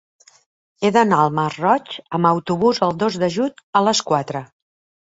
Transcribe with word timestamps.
He 0.87 0.91
d'anar 0.95 1.19
al 1.25 1.35
Masroig 1.41 1.93
amb 2.19 2.31
autobús 2.33 2.83
el 2.89 2.99
dos 3.05 3.21
de 3.27 3.33
juny 3.39 3.57
a 3.83 3.89
les 3.91 4.07
quatre. 4.13 4.47